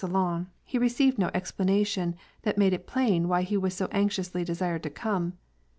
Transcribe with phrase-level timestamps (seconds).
[0.03, 4.81] salon, he received no explanation that made it plain whj he was so anxiously desired
[4.81, 5.33] to come.